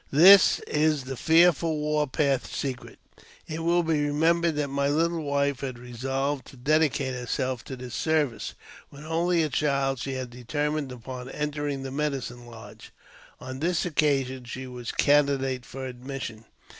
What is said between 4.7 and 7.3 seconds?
little wife had resolved to dedicate